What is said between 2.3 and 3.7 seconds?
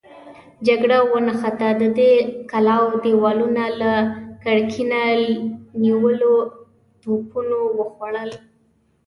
کلاوو دېوالونه